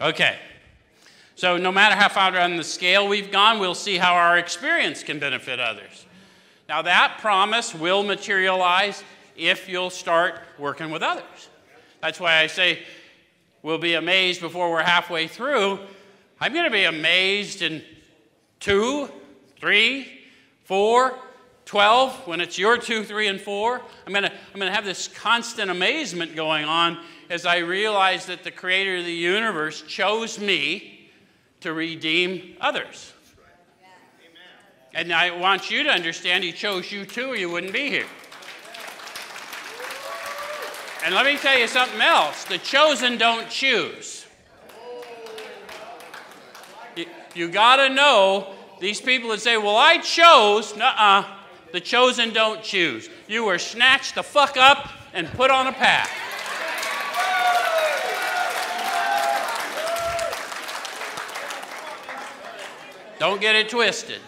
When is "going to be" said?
16.52-16.84